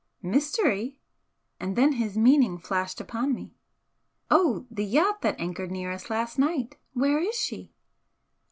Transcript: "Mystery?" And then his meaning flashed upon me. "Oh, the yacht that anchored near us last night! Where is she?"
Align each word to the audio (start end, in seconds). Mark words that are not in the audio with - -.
"Mystery?" 0.23 0.97
And 1.59 1.75
then 1.75 1.91
his 1.91 2.17
meaning 2.17 2.57
flashed 2.57 2.99
upon 2.99 3.35
me. 3.35 3.53
"Oh, 4.31 4.65
the 4.71 4.83
yacht 4.83 5.21
that 5.21 5.39
anchored 5.39 5.69
near 5.69 5.91
us 5.91 6.09
last 6.09 6.39
night! 6.39 6.77
Where 6.93 7.19
is 7.19 7.35
she?" 7.35 7.71